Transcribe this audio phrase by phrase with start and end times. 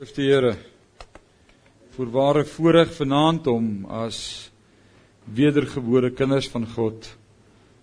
[0.00, 0.54] Loof die Here.
[1.92, 4.48] Voorware voorreg vanaand om as
[5.36, 7.04] wedergebore kinders van God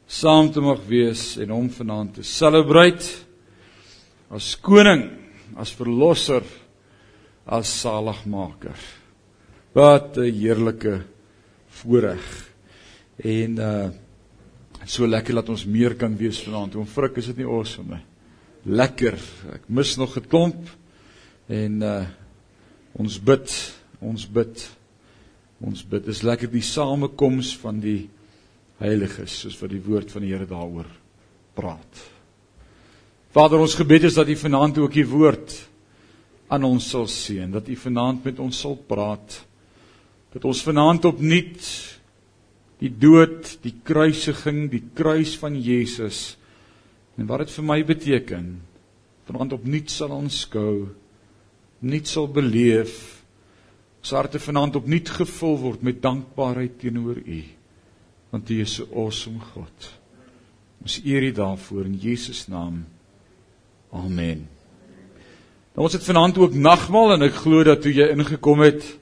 [0.10, 3.06] saam te mag wees en hom vanaand te celebrate
[4.34, 5.04] as koning,
[5.62, 6.42] as verlosser,
[7.46, 8.82] as saligmaker.
[9.78, 11.04] Wat 'n heerlike
[11.70, 12.26] voorreg.
[13.22, 13.90] En uh
[14.88, 16.74] so lekker dat ons meer kan wees vanaand.
[16.74, 18.06] Hoe frik is dit nie awesome nie.
[18.74, 19.22] Lekker.
[19.54, 20.66] Ek mis nog 'n klomp
[21.48, 22.06] En uh
[22.98, 23.52] ons bid,
[24.02, 24.62] ons bid.
[25.62, 26.06] Ons bid.
[26.06, 28.08] Dis lekker die samekoms van die
[28.82, 30.90] heiliges soos wat die woord van die Here daaroor
[31.58, 32.02] praat.
[33.38, 35.54] Vader, ons gebed is dat U vanaand ook U woord
[36.50, 39.40] aan ons sal seën, dat U vanaand met ons sal praat.
[40.34, 41.70] Dat ons vanaand opnuut
[42.82, 46.36] die dood, die kruisiging, die kruis van Jesus
[47.18, 48.50] en wat dit vir my beteken,
[49.30, 50.88] vanaand opnuut sal aanskou
[51.80, 53.24] nuut sal beleef.
[54.02, 57.44] Ons harte vanaand opnuut gevul word met dankbaarheid teenoor U.
[58.32, 59.92] Want U is 'n awesome God.
[60.82, 62.86] Ons eer U daarvoor in Jesus naam.
[63.92, 64.48] Amen.
[65.76, 68.98] Nou ons het vanaand ook nagmaal en ek glo dat toe jy ingekom het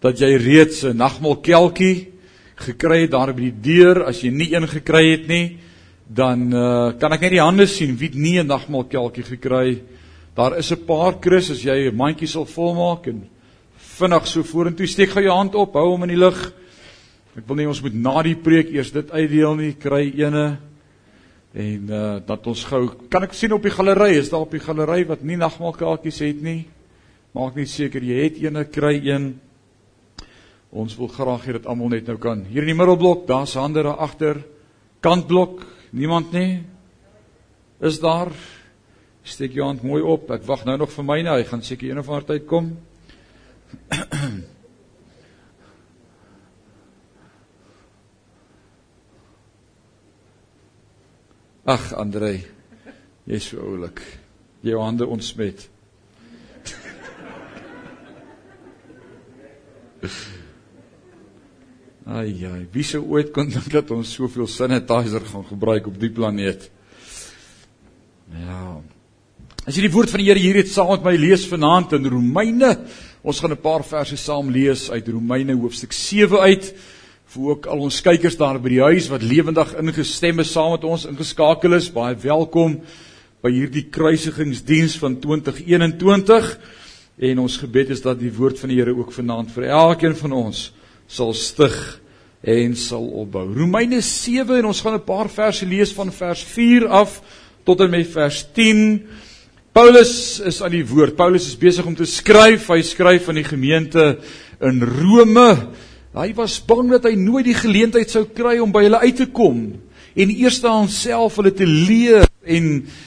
[0.00, 2.08] dat jy reeds 'n nagmaalkelkie
[2.56, 5.58] gekry het daar by die deur as jy nie een gekry het nie
[6.06, 9.99] dan uh, kan ek net die hande sien wie nie 'n nagmaalkelkie gekry het
[10.34, 13.28] Daar is 'n paar Chris as jy 'n mandjie sal volmaak en
[13.76, 16.52] vinnig so vorentoe steek gou jou hand op, hou hom in die lug.
[17.36, 20.58] Ek wil nie ons moet na die preek eers dit uitdeel nie, kry ene.
[21.54, 24.60] En uh dat ons gou kan ek sien op die galery, is daar op die
[24.60, 26.66] galery wat nie nagmaalkaartjies het nie.
[27.34, 29.40] Maak net seker jy het eene, kry een.
[30.70, 32.44] Ons wil graag hê dat almal net nou kan.
[32.44, 34.44] Hier in die middelblok, daar's hande daar agter.
[35.00, 36.62] Kantblok, niemand nie.
[37.80, 38.30] Is daar
[39.30, 40.30] Steek jou hand mooi op.
[40.34, 41.30] Ek wag nou nog vir myne.
[41.38, 42.66] Hy gaan seker een of ander tyd kom.
[51.70, 52.42] Ag, Andrei.
[53.30, 54.02] Jy's so oulik.
[54.66, 55.68] Jou hande ontsmet.
[62.10, 66.10] Ai ja, wie sou ooit kon dink dat ons soveel sanitizer gaan gebruik op die
[66.10, 66.70] planeet?
[68.34, 68.82] Ja.
[69.70, 72.08] As jy die woord van die Here hier het saam met my lees vanaand in
[72.10, 72.72] Romeine,
[73.22, 76.74] ons gaan 'n paar verse saam lees uit Romeine hoofstuk 7 uit
[77.30, 80.82] vir ook al ons kykers daar by die huis wat lewendig ingestem is saam met
[80.82, 82.80] ons ingeskakel is, baie welkom
[83.44, 86.58] by hierdie kruisigingsdiens van 2021.
[87.20, 90.32] En ons gebed is dat die woord van die Here ook vanaand vir elkeen van
[90.32, 90.72] ons
[91.06, 92.00] sal stig
[92.42, 93.54] en sal opbou.
[93.54, 97.22] Romeine 7 en ons gaan 'n paar verse lees van vers 4 af
[97.64, 99.06] tot en met vers 10.
[99.70, 101.14] Paulus is aan die woord.
[101.14, 102.66] Paulus is besig om te skryf.
[102.72, 104.16] Hy skryf aan die gemeente
[104.66, 105.46] in Rome.
[106.10, 109.28] Hy was bang dat hy nooit die geleentheid sou kry om by hulle uit te
[109.30, 109.68] kom
[110.18, 112.64] en eers aan homself hulle te leer en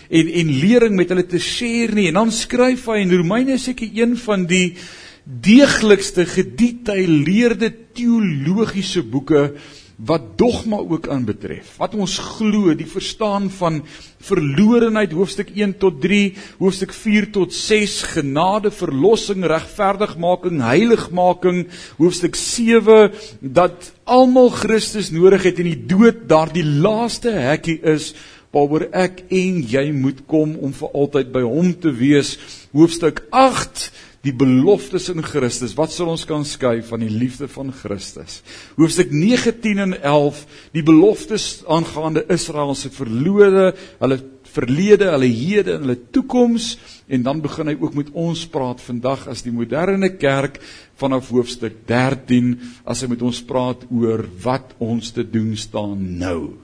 [0.08, 2.08] en en lering met hulle te share nie.
[2.14, 4.78] En dan skryf hy in Romeine seker een van die
[5.24, 9.50] deeglikste gedetailleerde teologiese boeke
[9.96, 11.76] wat dogma ook aanbetref.
[11.78, 13.82] Wat ons glo, die verstaan van
[14.24, 21.66] verlorenheid hoofstuk 1 tot 3, hoofstuk 4 tot 6, genade, verlossing, regverdigmaking, heiligmaking,
[21.98, 28.14] hoofstuk 7 dat almal Christus nodig het en die dood daardie laaste hekkie is
[28.54, 32.36] waaroor ek en jy moet kom om vir altyd by hom te wees.
[32.74, 33.88] Hoofstuk 8
[34.24, 35.76] die beloftes in Christus.
[35.76, 38.40] Wat sal ons kan skei van die liefde van Christus?
[38.78, 40.46] Hoofstuk 19 en 11,
[40.76, 44.22] die beloftes aangaande Israel se verlore, hulle
[44.54, 46.74] verlede, hulle hede en hulle toekoms
[47.12, 50.60] en dan begin hy ook met ons praat vandag as die moderne kerk
[51.02, 52.54] vanaf hoofstuk 13
[52.86, 56.63] as hy met ons praat oor wat ons te doen staan nou.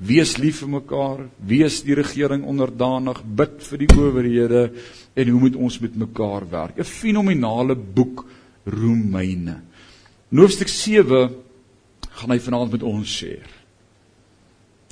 [0.00, 4.62] Wees lief vir mekaar, wees die regering onderdanig, bid vir die owerhede
[5.12, 6.78] en hoe moet ons met mekaar werk?
[6.78, 8.24] 'n Fenominale boek
[8.64, 9.60] Romeine.
[10.32, 11.34] Hoofstuk 7
[12.00, 13.60] gaan hy vanaand met ons share.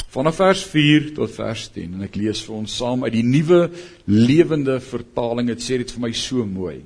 [0.09, 3.71] Vanaf vers 4 tot vers 10 en ek lees vir ons saam uit die nuwe
[4.05, 5.49] lewende vertaling.
[5.49, 6.83] Dit sê dit vir my so mooi.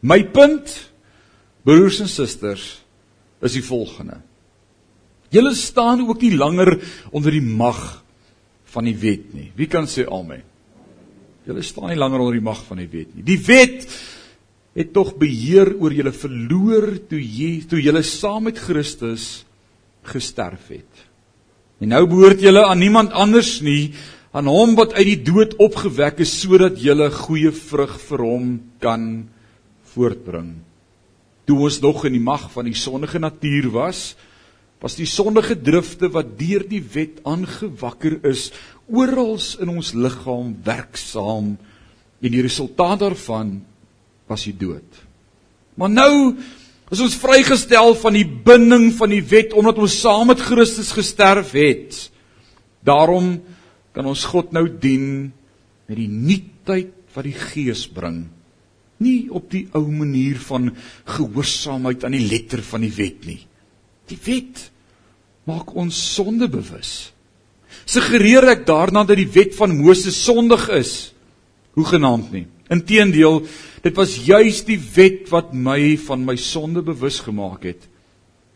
[0.00, 0.90] My punt
[1.64, 2.82] broers en susters
[3.40, 4.20] is die volgende.
[5.32, 6.76] Julle staan ook nie langer
[7.10, 8.02] onder die mag
[8.72, 9.50] van die wet nie.
[9.56, 10.42] Wie kan sê amen?
[11.48, 13.24] Julle staan nie langer onder die mag van die wet nie.
[13.26, 13.86] Die wet
[14.76, 19.44] het tog beheer oor julle verloor toe jy toe julle saam met Christus
[20.08, 21.06] gesterf het.
[21.82, 23.92] En nou behoort julle aan niemand anders nie
[24.32, 29.08] aan hom wat uit die dood opgewek is sodat julle goeie vrug vir hom kan
[29.92, 30.54] voortbring.
[31.44, 34.12] Toe ons nog in die mag van die sondige natuur was,
[34.82, 38.48] was die sondige drifte wat deur die wet aangewakker is,
[38.90, 41.54] oral in ons liggaam werksaam
[42.22, 43.60] en die resultaat daarvan
[44.30, 44.98] was die dood.
[45.78, 46.14] Maar nou
[46.92, 51.54] is ons vrygestel van die binding van die wet omdat ons saam met Christus gesterf
[51.56, 51.96] het.
[52.84, 53.38] Daarom
[53.94, 55.30] kan ons God nou dien
[55.88, 58.24] met die nuutheid wat die Gees bring.
[59.02, 60.70] Nie op die ou manier van
[61.16, 63.40] gehoorsaamheid aan die letter van die wet nie.
[64.10, 64.68] Die wet
[65.48, 67.12] maak ons sonde bewus.
[67.88, 71.12] Suggereer ek daarna dat die wet van Moses sondig is?
[71.74, 72.46] Hoegenaamd nie.
[72.72, 73.42] Inteendeel,
[73.84, 77.88] dit was juis die wet wat my van my sonde bewus gemaak het.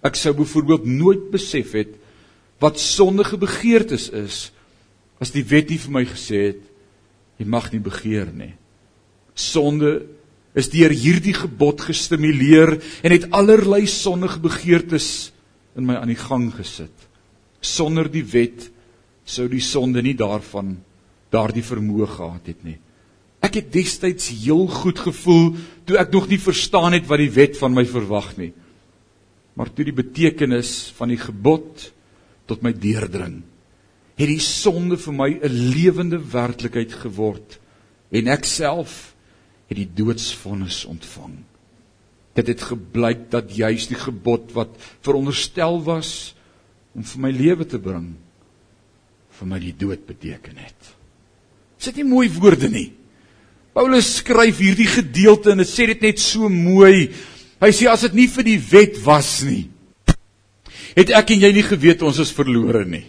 [0.06, 1.96] Ek sou byvoorbeeld nooit besef het
[2.62, 4.46] wat sondige begeertes is
[5.20, 6.62] as die wet nie vir my gesê het
[7.40, 8.54] jy mag nie begeer nie.
[9.36, 10.06] Sonde
[10.56, 15.08] is deur hierdie gebod gestimuleer en het allerlei sondige begeertes
[15.76, 16.94] in my aan die gang gesit.
[17.60, 18.70] Sonder die wet
[19.26, 20.76] sou die sonde nie daarvan
[21.34, 22.78] daardie vermoë gehad het nie.
[23.44, 25.50] Ek het destyds heel goed gevoel
[25.86, 28.52] toe ek nog nie verstaan het wat die wet van my verwag nie.
[29.56, 31.90] Maar toe die betekenis van die gebod
[32.46, 33.40] tot my deurdring,
[34.16, 37.58] het die sonde vir my 'n lewende werklikheid geword
[38.10, 39.14] en ek self
[39.68, 41.34] het die doodsvonnis ontvang.
[42.36, 46.34] Dit het gebleik dat juis die gebod wat veronderstel was
[46.96, 48.14] om vir my lewe te bring
[49.36, 50.92] vir my die dood beteken het.
[51.80, 52.88] Sit nie mooi woorde nie.
[53.76, 57.10] Paulus skryf hierdie gedeelte en dit sê dit net so mooi.
[57.60, 59.66] Hy sê as dit nie vir die wet was nie,
[60.96, 63.04] het ek en jy nie geweet ons is verlore nie.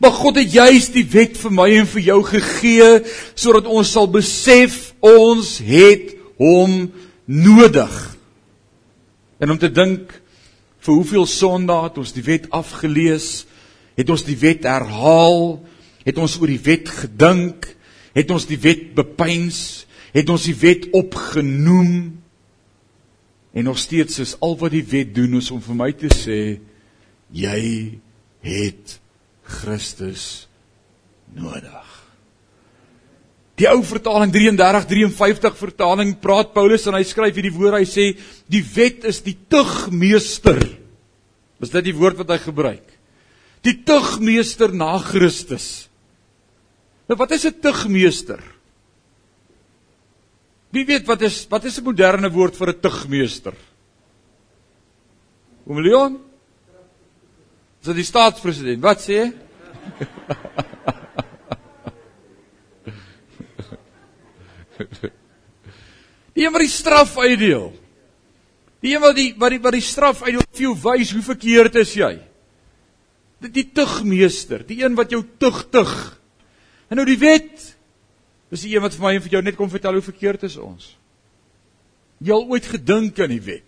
[0.00, 2.88] Maar God het juis die wet vir my en vir jou gegee
[3.34, 6.86] sodat ons sal besef ons het hom
[7.26, 7.94] nodig.
[9.38, 10.12] En om te dink
[10.86, 13.46] vir hoeveel sondae het ons die wet afgelees,
[13.96, 15.58] het ons die wet herhaal,
[16.06, 17.68] het ons oor die wet gedink,
[18.16, 19.58] het ons die wet bepeins,
[20.14, 21.96] het ons die wet opgenoem.
[23.56, 26.40] En nog steeds is al wat die wet doen is om vir my te sê
[27.34, 27.60] jy
[28.46, 28.98] het
[29.42, 30.46] Christus
[31.34, 31.95] nodig.
[33.56, 38.10] Die ou vertaling 33:53 vertaling praat Paulus en hy skryf hierdie woorde hy sê
[38.52, 40.60] die wet is die tugmeester.
[41.64, 42.84] Is dit die woord wat hy gebruik?
[43.64, 45.88] Die tugmeester na Christus.
[47.08, 48.42] Nou wat is 'n tugmeester?
[50.70, 53.54] Wie weet wat is wat is 'n moderne woord vir 'n tugmeester?
[55.66, 56.20] Oom Leon?
[57.80, 58.82] Is dit die staatspresident?
[58.82, 59.32] Wat sê jy?
[64.76, 67.70] Die een wat die straf uitdeel.
[68.84, 71.78] Die een wat die wat die wat die straf uitdeel vir jou wys hoe verkeerd
[71.80, 72.12] is jy.
[73.46, 75.94] Dit die tugmeester, die een wat jou tug tug.
[76.88, 77.72] En nou die wet.
[78.52, 80.56] Dis die een wat vir my en vir jou net kom vertel hoe verkeerd is
[80.60, 80.92] ons.
[82.22, 83.65] Jy al ooit gedink aan die wet?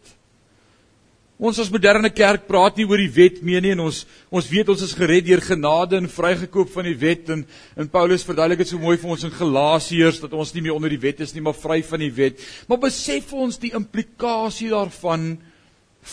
[1.38, 4.00] Ons as moderne kerk praat nie oor die wet meer nie en ons
[4.35, 7.44] ons weet ons is gered deur genade en vrygekoop van die wet en
[7.79, 10.90] en Paulus verduidelik dit so mooi vir ons in Galasiërs dat ons nie meer onder
[10.90, 12.43] die wet is nie maar vry van die wet.
[12.67, 15.37] Maar besef ons die implikasie daarvan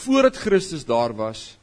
[0.04, 1.56] voordat Christus daar was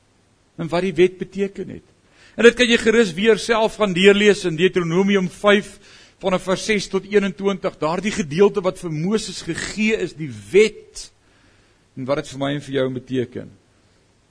[0.58, 1.86] en wat die wet beteken het.
[2.34, 5.70] En dit kan jy gerus weer self gaan deurlees in Deuteronomium 5
[6.22, 7.78] vanaf vers 6 tot 21.
[7.78, 11.12] Daardie gedeelte wat vir Moses gegee is, die wet
[11.96, 13.50] en wat dit vir my en vir jou beteken.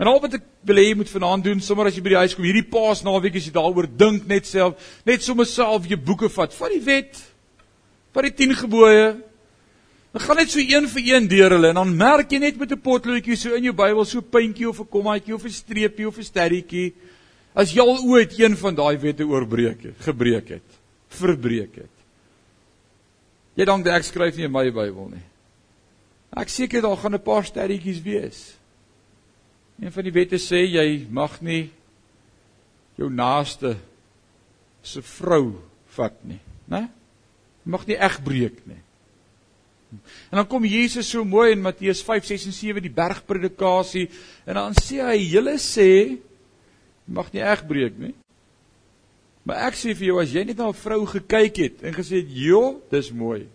[0.02, 2.22] En al wat ek wil hê jy moet vanaand doen, sommer as jy by die
[2.24, 6.30] huis kom, hierdie Paasnaweek as jy daaroor dink net self, net sommer self jou boeke
[6.34, 7.20] vat, vat die wet,
[8.16, 9.12] vat die 10 gebooie.
[10.12, 12.72] Dan gaan net so een vir een deur hulle en dan merk jy net met
[12.72, 16.08] 'n potloodjie so in jou Bybel so 'n puntjie of 'n kommaatjie of 'n streepie
[16.08, 16.94] of 'n sterretjie
[17.54, 20.70] as jy al ooit een van daai wette oorbreek het, gebreek het,
[21.08, 21.96] verbreek het.
[23.56, 25.31] Jy dink ek skryf nie in my Bybel nie.
[26.32, 28.58] Ek seker daar gaan 'n paar sterretjies wees.
[29.80, 31.72] Een van die wette sê jy mag nie
[32.96, 33.78] jou naaste
[34.82, 36.90] se vrou vat nie, né?
[37.66, 38.82] Jy mag nie egbreek nie.
[40.32, 44.10] En dan kom Jesus so mooi in Matteus 5:6 en 7 die bergpredikasie
[44.46, 46.18] en dan sê hy: "Julle sê
[47.06, 48.16] mag nie egbreek nie."
[49.44, 52.22] Maar ek sê vir jou as jy net na 'n vrou gekyk het en gesê
[52.22, 53.48] het: "Jo, dis mooi."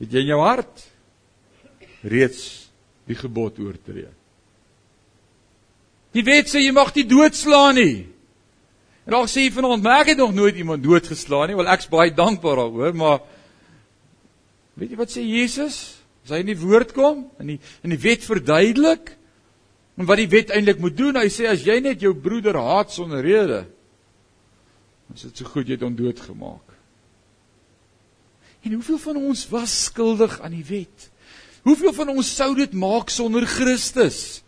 [0.00, 0.86] Het jy in jou hart
[2.08, 2.44] reeds
[3.08, 4.08] die gebod oortree?
[6.16, 7.98] Die wet sê jy mag nie doodslaan nie.
[9.06, 11.88] En dalk sê jy vanaand, "Maar ek het nog nooit iemand doodgeslaan nie." Wel, ek's
[11.88, 13.20] baie dankbaar daaroor, maar
[14.74, 16.00] weet jy wat sê Jesus?
[16.24, 19.16] As hy in die woord kom en die in die wet verduidelik
[19.96, 22.92] en wat die wet eintlik moet doen, hy sê as jy net jou broeder haat
[22.92, 23.66] sonder rede,
[25.08, 26.69] dan is dit so goed jy het hom doodgemaak.
[28.60, 31.08] En hoeveel van ons was skuldig aan die wet?
[31.64, 34.42] Hoeveel van ons sou dit maak sonder Christus?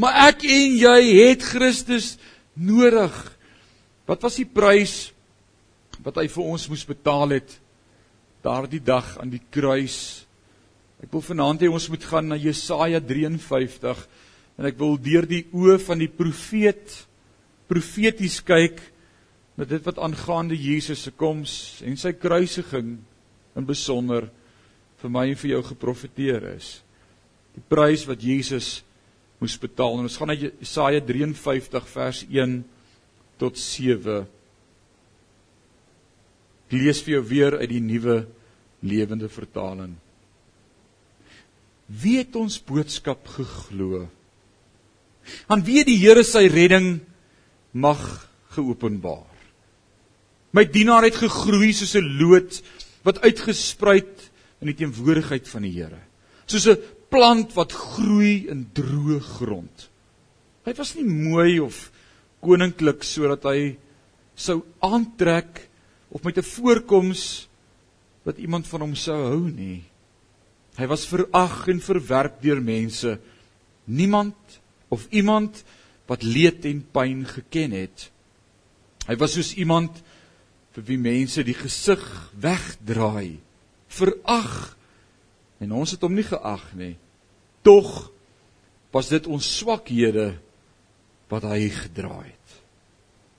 [0.00, 2.14] Maar ek en jy het Christus
[2.58, 3.14] nodig.
[4.08, 5.12] Wat was die prys
[6.04, 7.54] wat hy vir ons moes betaal het
[8.44, 10.26] daardie dag aan die kruis?
[11.04, 14.04] Ek wil vanaand hê ons moet gaan na Jesaja 53
[14.60, 16.92] en ek wil deur die oë van die profeet
[17.68, 18.82] profeties kyk
[19.56, 22.98] met dit wat aangaande Jesus se koms en sy kruisiging
[23.56, 24.28] in besonder
[25.02, 26.78] vir my en vir jou geprofeteer is.
[27.54, 28.82] Die prys wat Jesus
[29.42, 29.98] moes betaal.
[29.98, 32.56] En ons gaan na Jesaja 53 vers 1
[33.40, 34.22] tot 7.
[36.64, 38.24] Ek lees vir jou weer uit die nuwe
[38.84, 39.94] lewende vertaling.
[41.86, 44.06] Wie het ons boodskap geglo?
[45.48, 46.98] Aan wie die Here sy redding
[47.72, 48.00] mag
[48.56, 49.28] geopenbaar?
[50.54, 52.62] My dienaar het gegroei soos 'n loot
[53.04, 54.30] wat uitgespruit
[54.62, 56.00] in die teenwoordigheid van die Here.
[56.46, 59.88] Soos 'n plant wat groei in droë grond.
[60.64, 61.90] Hy was nie mooi of
[62.40, 63.76] koninklik sodat hy
[64.34, 65.68] sou aantrek
[66.10, 67.48] of met 'n voorkoms
[68.24, 69.84] wat iemand van hom sou hou nie.
[70.76, 73.18] Hy was verag en verwerp deur mense.
[73.84, 74.34] Niemand
[74.88, 75.64] of iemand
[76.06, 78.10] wat leed en pyn geken het.
[79.06, 80.02] Hy was soos iemand
[80.74, 82.02] vir wie mense die gesig
[82.42, 83.38] wegdraai,
[83.94, 84.74] verag
[85.62, 86.94] en ons het hom nie geag nie.
[87.64, 88.10] Tog
[88.94, 90.34] was dit ons swakhede
[91.30, 92.58] wat hy gedra het.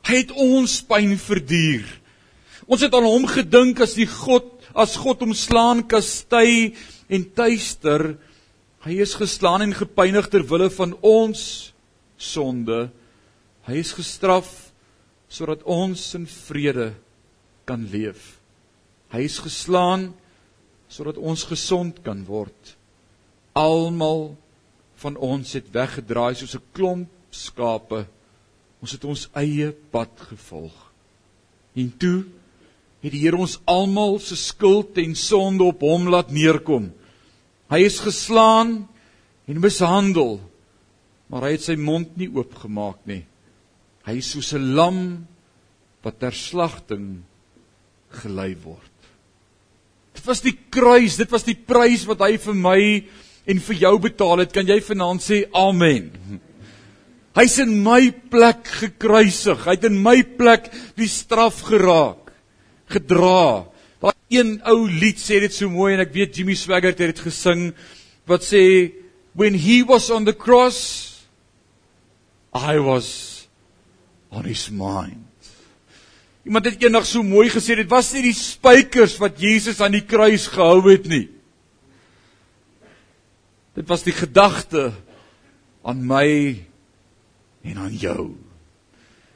[0.06, 1.86] Hy het ons pyn verduur.
[2.72, 6.74] Ons het aan hom gedink as die God, as God hom slaan, kastei
[7.12, 8.16] en tuister.
[8.86, 11.74] Hy is geslaan en gepynig ter wille van ons
[12.18, 12.88] sonde.
[13.68, 14.50] Hy is gestraf
[15.30, 16.94] sodat ons in vrede
[17.66, 18.38] kan leef.
[19.14, 20.14] Hy is geslaan
[20.92, 22.76] sodat ons gesond kan word.
[23.58, 24.36] Almal
[25.02, 28.06] van ons het weggedraai soos 'n klomp skape.
[28.82, 30.76] Ons het ons eie pad gevolg.
[31.76, 32.26] En toe
[33.02, 36.92] het die Here ons almal se skuld en sonde op hom laat neerkom.
[37.70, 38.88] Hy is geslaan
[39.46, 40.40] en mishandel,
[41.28, 43.26] maar hy het sy mond nie oopgemaak nie.
[44.06, 45.28] Hy is soos 'n lam
[46.04, 47.24] wat ter slagting
[48.24, 48.92] gelei word.
[50.16, 52.80] Dit was die kruis, dit was die prys wat hy vir my
[53.46, 54.54] en vir jou betaal het.
[54.56, 56.10] Kan jy vanaand sê amen?
[57.36, 59.66] Hy's in my plek gekruisig.
[59.68, 62.32] Hy het in my plek die straf geraak,
[62.96, 63.66] gedra.
[64.00, 67.26] Daar een ou lied sê dit so mooi en ek weet Jimmy Swaggart het dit
[67.28, 67.68] gesing
[68.30, 68.64] wat sê
[69.36, 71.26] when he was on the cross
[72.56, 73.48] I was
[74.32, 75.25] on his mind.
[76.46, 80.06] Iemand het eendag so mooi gesê dit was nie die spykers wat Jesus aan die
[80.06, 81.26] kruis gehou het nie.
[83.76, 84.92] Dit was die gedagte
[85.86, 86.30] aan my
[87.66, 88.36] en aan jou.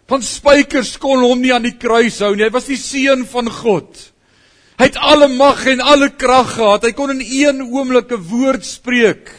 [0.10, 2.46] Van spykers kon hom nie aan die kruis hou nie.
[2.46, 3.90] Hy was die seun van God.
[4.80, 6.86] Hy het alle mag en alle krag gehad.
[6.86, 9.30] Hy kon in een oomblik 'n woord spreek.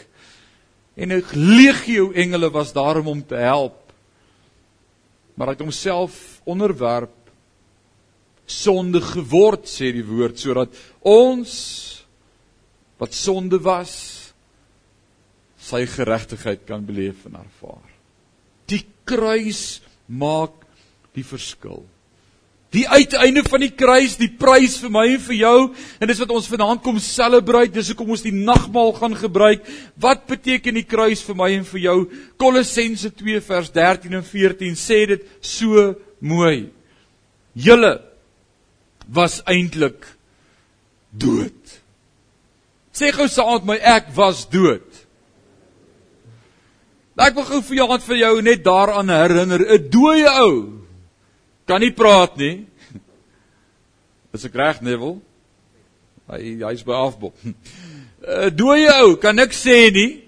[0.98, 3.78] En 'n legio engele was daar om hom te help.
[5.34, 7.19] Maar hy het homself onderwerp
[8.50, 10.74] sonde geword sê die woord sodat
[11.06, 11.52] ons
[13.00, 13.94] wat sonde was
[15.70, 17.86] sy geregtigheid kan beleef en ervaar.
[18.68, 20.56] Die kruis maak
[21.16, 21.82] die verskil.
[22.70, 25.56] Die uiteinde van die kruis, die prys vir my en vir jou,
[25.98, 29.64] en dis wat ons vanaand kom celebrate, dis hoekom ons die nagmaal gaan gebruik.
[29.98, 31.96] Wat beteken die kruis vir my en vir jou?
[32.38, 35.88] Kolossense 2 vers 13 en 14 sê dit so
[36.22, 36.68] mooi.
[37.58, 37.96] Julle
[39.12, 40.06] was eintlik
[41.10, 41.78] dood.
[42.92, 44.86] Sê gou met my ek was dood.
[47.20, 50.80] Ek wil gou vir jou aan vir jou net daaraan herinner, 'n dooie ou
[51.66, 52.66] kan nie praat nie.
[54.34, 55.20] Is ek reg, Neville?
[56.30, 57.36] Hy hy's by afbop.
[58.20, 60.22] 'n Dooie ou kan niks sê nie.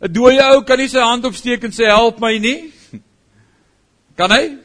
[0.00, 2.72] 'n Dooie ou kan nie sy hand opsteek en sê help my nie.
[4.18, 4.58] Kan hy?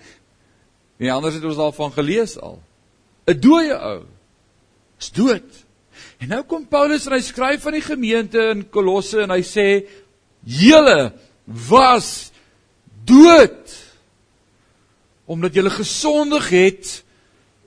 [0.99, 2.59] Nee, anders het ons al van gelees al.
[3.27, 4.03] 'n Dooie ou
[4.99, 5.65] is dood.
[6.19, 9.85] En nou kom Paulus en hy skryf van die gemeente in Kolosse en hy sê
[10.43, 11.13] julle
[11.45, 12.31] was
[13.05, 13.83] dood.
[15.25, 17.03] omdat julle gesondig het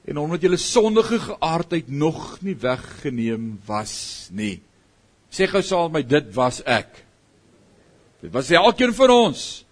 [0.07, 4.61] en omdat julle sondige geaardheid nog nie weggeneem was nie.
[5.33, 6.93] Sê gou saam met my dit was ek.
[8.23, 9.65] Dit was elkeen van ons.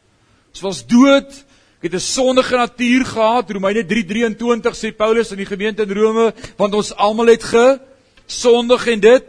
[0.51, 1.44] Ons was dood.
[1.85, 3.51] Ek het 'n sondige natuur gehad.
[3.51, 9.01] Romeine 3:23 sê Paulus in die gemeente in Rome, want ons almal het gesondig en
[9.01, 9.25] dit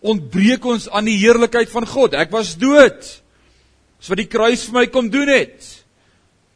[0.00, 2.14] ontbreek ons aan die heerlikheid van God.
[2.14, 3.22] Ek was dood.
[3.98, 5.84] Dis wat die kruis vir my kom doen het.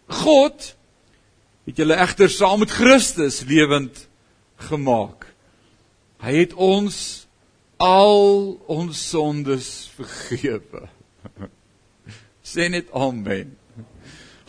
[0.09, 0.75] God
[1.67, 4.09] het julle egter saam met Christus lewend
[4.57, 5.27] gemaak.
[6.19, 7.27] Hy het ons
[7.77, 10.89] al ons sondes vergewe.
[12.43, 13.64] Sê net amen.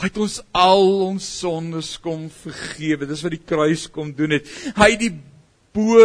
[0.06, 3.08] Hy het ons al ons sondes kom vergewe.
[3.10, 4.50] Dis wat die kruis kom doen het.
[4.78, 5.16] Hy het die
[5.74, 6.04] bo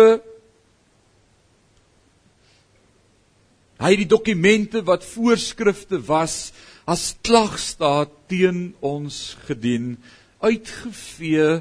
[3.81, 6.55] Hy het die dokumente wat voorskrifte was
[6.89, 9.95] as klagstaat teen ons gedien
[10.41, 11.61] uitgevee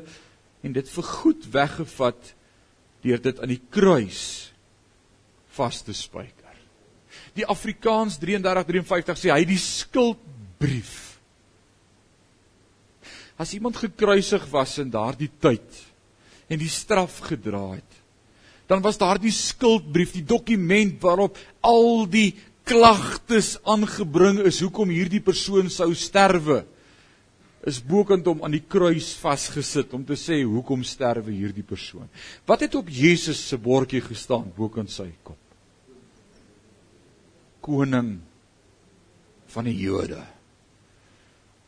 [0.64, 2.34] en dit vergoed weggevat
[3.04, 4.24] deur dit aan die kruis
[5.60, 6.56] vas te spyker.
[7.36, 11.09] Die Afrikaans 33:53 sê hy die skuldbrief.
[13.40, 15.86] As iemand gekruisig was in daardie tyd
[16.50, 17.98] en die straf gedra het,
[18.70, 22.34] dan was daardie skuldbrief die dokument waarop al die
[22.68, 26.62] klagtes aangebring is hoekom hierdie persoon sou sterwe
[27.68, 32.08] is bokant hom aan die kruis vasgesit om te sê hoekom sterwe hierdie persoon.
[32.48, 35.40] Wat het op Jesus se bordjie gestaan bokant sy kop?
[37.66, 38.14] Koning
[39.52, 40.22] van die Jode.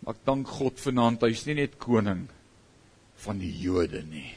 [0.01, 2.25] Maar ek dank God vanaand hy's nie net koning
[3.21, 4.31] van die Jode nie.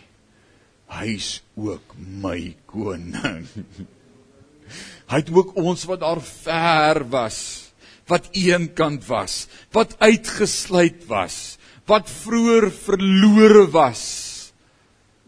[0.93, 3.47] Hy's ook my koning.
[5.11, 7.65] Hy het ook ons wat daar ver was
[8.11, 11.57] wat eenkant was, wat uitgesluit was,
[11.89, 14.05] wat vroeër verlore was,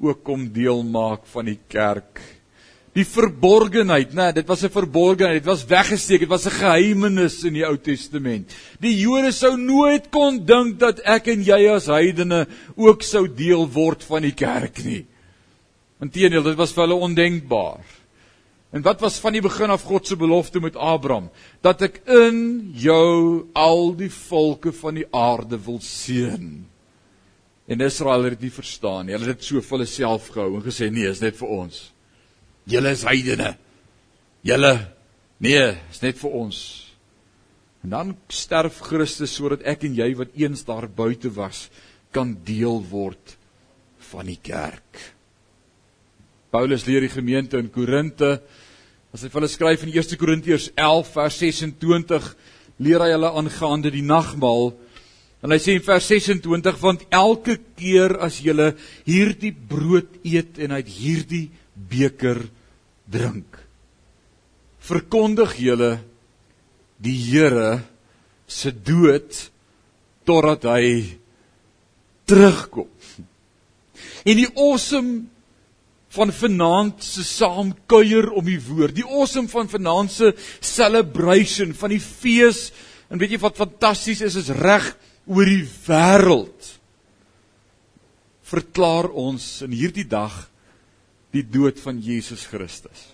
[0.00, 2.20] ook kom deel maak van die kerk.
[2.96, 7.52] Die verborgenheid, né, dit was 'n verborgenheid, dit was weggesteek, dit was 'n geheimenis in
[7.52, 8.50] die Ou Testament.
[8.80, 13.68] Die Jode sou nooit kon dink dat ek en jy as heidene ook sou deel
[13.68, 15.04] word van die kerk nie.
[16.00, 17.84] Inteendeel, dit was vir hulle ondenkbaar.
[18.72, 21.30] En wat was van die begin af God se belofte met Abraham?
[21.62, 26.66] Dat ek in jou al die volke van die aarde wil seën.
[27.66, 29.14] En Israel het dit nie verstaan nie.
[29.14, 31.95] Hulle het dit so vir hulle self gehou en gesê nee, is net vir ons.
[32.66, 33.54] Julle is heidene.
[34.46, 34.72] Julle
[35.42, 36.60] nee, is net vir ons.
[37.86, 41.68] En dan sterf Christus sodat ek en jy wat eens daar buite was,
[42.10, 43.36] kan deel word
[44.10, 45.02] van die kerk.
[46.50, 48.38] Paulus leer die gemeente in Korinte
[49.14, 52.26] as hy vir hulle skryf in 1 Korintiërs 11 vers 26
[52.84, 54.72] leer hy hulle aangaande die nagmaal
[55.44, 58.72] en hy sê in vers 26 want elke keer as julle
[59.06, 62.40] hierdie brood eet en uit hierdie beker
[63.06, 63.58] drink
[64.86, 65.92] verkondig julle
[67.02, 67.80] die Here
[68.46, 69.38] se dood
[70.26, 70.90] totdat hy
[72.26, 72.90] terugkom
[74.26, 75.26] en die awesome
[76.16, 78.94] van vanaand se saam kuier om die woord.
[78.96, 80.32] Die awesome van vanaand se
[80.64, 82.70] celebration van die fees.
[83.12, 84.88] En weet jy wat fantasties is is reg
[85.28, 86.72] oor die wêreld.
[88.46, 90.46] Verklaar ons in hierdie dag
[91.36, 93.12] die dood van Jesus Christus.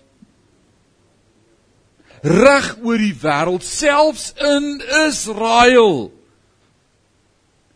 [2.23, 6.13] Reg oor die wêreld, selfs in Israel.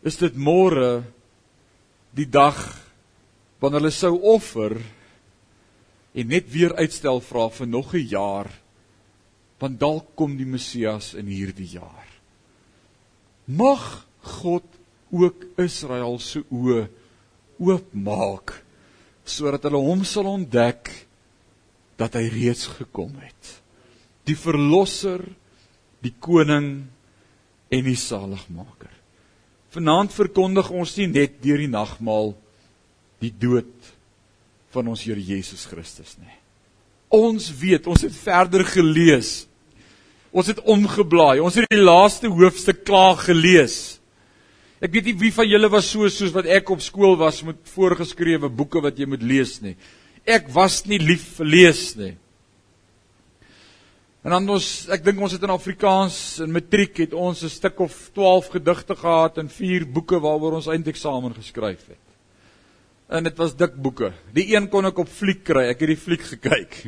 [0.07, 1.03] Is dit môre
[2.15, 2.61] die dag
[3.59, 4.77] wanneer hulle sou offer
[6.17, 8.51] en net weer uitstel vra vir nog 'n jaar
[9.59, 12.07] want dalk kom die Messias in hierdie jaar.
[13.47, 14.65] Mag God
[15.11, 16.89] ook Israel se oë
[17.59, 18.66] oopmaak
[19.31, 20.91] sodat hulle hom sal ontdek
[21.99, 23.53] dat hy reeds gekom het.
[24.27, 25.23] Die verlosser,
[26.05, 26.71] die koning
[27.73, 28.93] en die saligmaker.
[29.75, 32.35] Vanaand verkondig ons nie net deur die nagmaal
[33.21, 33.93] die dood
[34.75, 36.33] van ons Here Jesus Christus nie.
[37.13, 39.47] Ons weet, ons het verder gelees.
[40.37, 41.41] Ons het omgeblaai.
[41.41, 43.97] Ons het die laaste hoofstuk klaar gelees.
[44.81, 47.57] Ek weet nie wie van julle was so soos wat ek op skool was met
[47.73, 49.77] voorgeskrewe boeke wat jy moet lees nie.
[50.27, 52.15] Ek was nie lief vir lees nie.
[54.27, 57.95] En ons ek dink ons het in Afrikaans in matriek het ons 'n stuk of
[58.13, 62.07] 12 gedigte gehad en 4 boeke waaroor ons eindeksamen geskryf het
[63.09, 64.11] en dit was dik boeke.
[64.35, 65.69] Die een kon ek op fliek kry.
[65.71, 66.79] Ek het die fliek gekyk.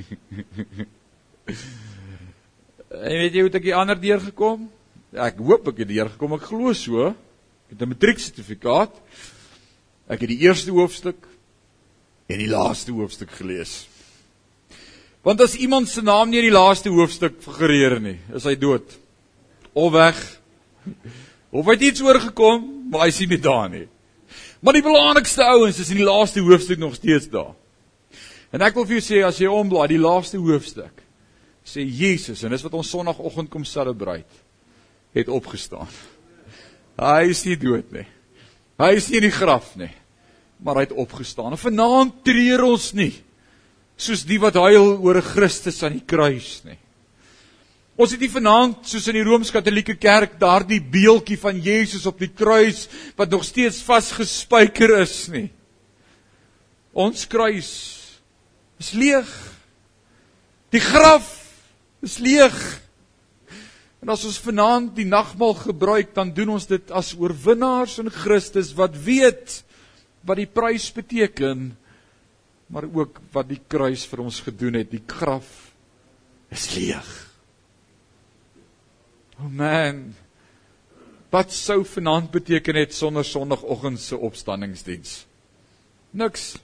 [3.07, 4.67] en weet jy hoe het ek die ander deurgekom?
[5.15, 6.35] Ek hoop ek het deurgekom.
[6.39, 7.13] Ek glo so.
[7.69, 8.95] Ek het 'n matrieksertifikaat.
[10.09, 11.27] Ek het die eerste hoofstuk
[12.27, 13.87] en die laaste hoofstuk gelees.
[15.23, 18.99] Want as iemand se naam nie in die laaste hoofstuk figureer nie, is hy dood.
[19.75, 20.41] Of weg.
[21.51, 23.89] Of het iets oorgekom, maar hy sien nie daar nie.
[24.61, 27.55] Maar die belangrikste ouens is in die laaste hoofstuk nog steeds daar.
[28.51, 31.05] En ek wil vir jou sê as jy omblaai die laaste hoofstuk
[31.69, 34.45] sê Jesus en dis wat ons sonoggend kom celebrate
[35.13, 35.89] het opgestaan.
[36.99, 38.07] Hy is nie dood nie.
[38.79, 39.91] Hy is nie in die graf nie.
[40.63, 41.55] Maar hy het opgestaan.
[41.55, 43.15] En vanaand treur ons nie
[43.99, 46.79] soos die wat huil oor 'n Christus aan die kruis nie.
[47.99, 52.31] Ons het nie vanaand soos in die Rooms-Katolieke Kerk daardie beeldjie van Jesus op die
[52.31, 55.51] kruis wat nog steeds vasgespijker is nie.
[56.95, 57.71] Ons kruis
[58.79, 59.27] is leeg.
[60.71, 61.27] Die graf
[62.01, 62.55] is leeg.
[64.03, 68.75] En as ons vanaand die nagmaal gebruik, dan doen ons dit as oorwinnaars in Christus
[68.79, 69.63] wat weet
[70.27, 71.73] wat die prys beteken
[72.69, 74.91] maar ook wat die kruis vir ons gedoen het.
[74.93, 75.49] Die graf
[76.53, 77.09] is leeg.
[79.39, 80.11] Oh man.
[81.33, 85.23] Wat sou vanaand beteken het sonder sonoggend se opstanningsdiens?
[86.11, 86.57] Niks.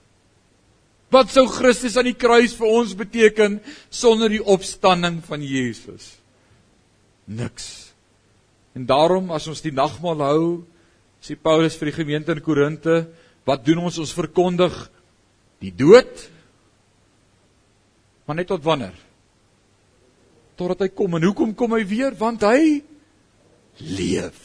[1.13, 3.59] Wat sou Christus aan die kruis vir ons beteken
[3.93, 6.15] sonder die opstanding van Jesus?
[7.25, 7.93] Niks.
[8.75, 10.45] En daarom as ons die nagmaal hou,
[11.23, 13.05] sê Paulus vir die gemeente in Korinte,
[13.47, 13.97] wat doen ons?
[14.01, 14.73] Ons verkondig
[15.63, 16.29] die dood
[18.25, 18.95] maar net tot wanneer?
[20.57, 21.13] Totdat hy kom.
[21.17, 22.15] En hoekom kom hy weer?
[22.17, 22.81] Want hy
[23.85, 24.39] leef.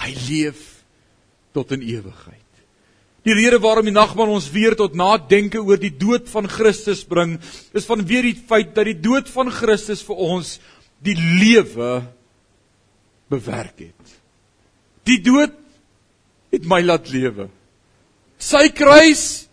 [0.00, 0.62] Hy leef
[1.56, 2.42] tot in ewigheid.
[3.26, 7.34] Die rede waarom die nagmaal ons weer tot nadenke oor die dood van Christus bring
[7.74, 10.52] is vanweer die feit dat die dood van Christus vir ons
[11.04, 12.00] die lewe
[13.32, 14.16] bewerk het
[15.06, 15.54] die dood
[16.54, 17.50] het my laat lewe
[18.38, 19.46] sy kruis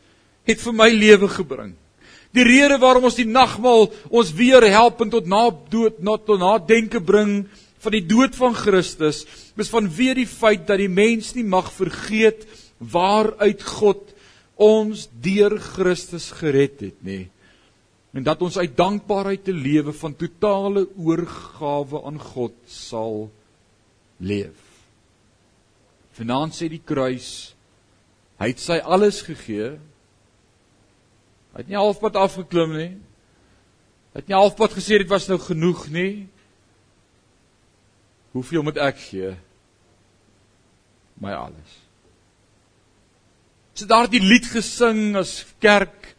[0.47, 1.73] het vir my lewe gebring.
[2.33, 6.41] Die rede waarom ons die nagmaal ons weer help en tot na dood, na tot
[6.41, 7.43] nadenke bring
[7.83, 9.23] van die dood van Christus,
[9.59, 12.47] is vanweë die feit dat die mens nie mag vergeet
[12.79, 14.09] waaruit God
[14.59, 17.27] ons deur Christus gered het nie.
[18.13, 23.31] En dat ons uit dankbaarheid te lewe van totale oorgawe aan God sal
[24.21, 24.59] leef.
[26.13, 27.55] Vanaand sê die kruis,
[28.37, 29.73] hy het sy alles gegee
[31.53, 32.91] Hy het nie halfpad afgeklim nie.
[34.13, 36.25] Hy het nie halfpad gesê dit was nou genoeg nie.
[38.33, 39.35] Hoeveel moet ek gee?
[41.21, 41.75] My alles.
[43.77, 46.09] Sit daardie lied gesing as kerk.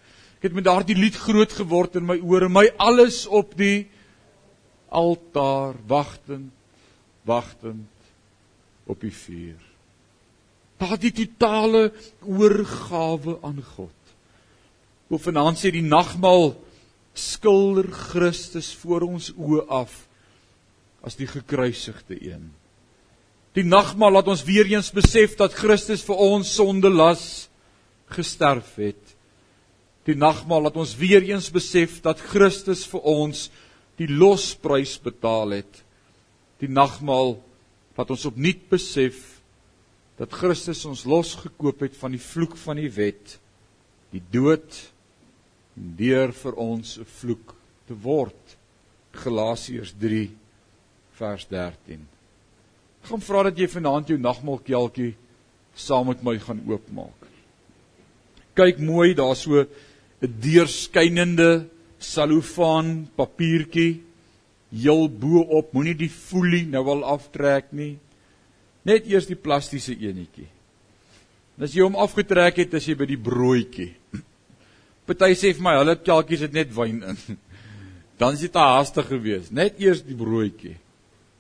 [0.45, 3.87] Ek het met daardie lied groot geword in my ore, my alles op die
[4.93, 6.53] altaar wagtend,
[7.25, 7.89] wagtend
[8.85, 9.63] op die vuur.
[10.85, 11.87] Daardie totale
[12.21, 14.13] oorgawe aan God.
[15.09, 16.53] Hoe vanaand sê die nagmaal
[17.17, 19.97] skilder Christus voor ons oë af
[21.09, 22.51] as die gekruisigde een.
[23.57, 27.49] Die nagmaal laat ons weer eens besef dat Christus vir ons sondelas
[28.13, 29.04] gesterf het.
[30.05, 33.49] Die nagmaal laat ons weer eens besef dat Christus vir ons
[33.97, 35.81] die losprys betaal het.
[36.61, 37.39] Die nagmaal
[37.97, 39.21] laat ons opnuut besef
[40.19, 43.39] dat Christus ons losgekoop het van die vloek van die wet,
[44.15, 44.77] die dood
[45.75, 47.55] deur vir ons 'n vloek
[47.89, 48.57] te word.
[49.15, 50.31] Galasiërs 3
[51.19, 52.07] vers 13.
[53.03, 55.15] Ek gaan vra dat jy vanaand jou nagmaalkelkie
[55.75, 57.27] saam met my gaan oopmaak.
[58.55, 59.67] Kyk mooi, daar's so
[60.23, 61.67] 'n deurskynende
[61.99, 64.03] salofaan papiertjie
[64.75, 65.73] heel bo op.
[65.73, 67.97] Moenie die folie nou al aftrek nie.
[68.85, 70.49] Net eers die plastiese enetjie.
[71.61, 73.93] As jy hom afgetrek het, as jy by die broodjie.
[75.07, 77.21] Party sê vir my, hulle kelkies het net wyn in.
[78.21, 79.53] Dan is dit haastig geweest.
[79.55, 80.77] Net eers die broodjie.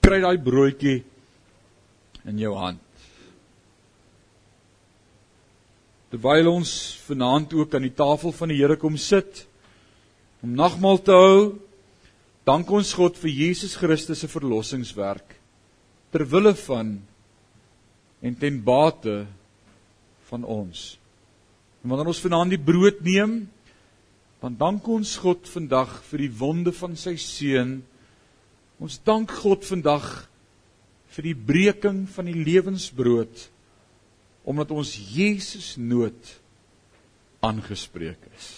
[0.04, 1.02] Kry daai broodjie
[2.28, 2.83] in jou hand.
[6.14, 6.70] Terwyl ons
[7.09, 9.40] vanaand ook aan die tafel van die Here kom sit
[10.46, 11.38] om nagmaal te hou,
[12.46, 15.33] dank ons God vir Jesus Christus se verlossingswerk
[16.14, 16.92] ter wille van
[18.22, 19.24] en ten bate
[20.29, 20.85] van ons.
[21.83, 23.33] En wanneer ons vanaand die brood neem,
[24.38, 27.81] dan dank ons God vandag vir die wonde van sy seun.
[28.79, 30.07] Ons dank God vandag
[31.16, 33.48] vir die breking van die lewensbrood
[34.44, 36.33] omdat ons Jesus nood
[37.44, 38.48] aangespreek is.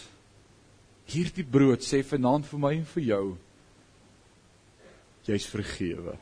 [1.06, 3.26] Hierdie brood sê vanaand vir my en vir jou
[5.26, 6.16] jy's vergewe.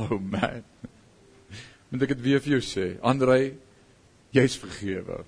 [0.00, 0.64] Oh man.
[1.92, 2.86] Moet ek dit weer vir jou sê?
[3.04, 3.52] Andrei,
[4.34, 5.22] Jy's vergewe.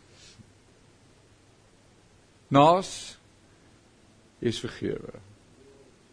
[2.50, 2.90] Naas
[4.42, 5.20] jy's vergewe.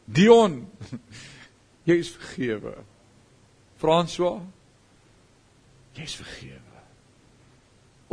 [0.05, 0.59] Dion
[1.89, 2.75] jy's vergewe.
[3.81, 4.43] François
[5.97, 6.81] jy's vergewe.